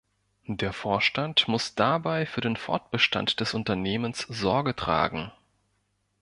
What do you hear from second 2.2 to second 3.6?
für den Fortbestand des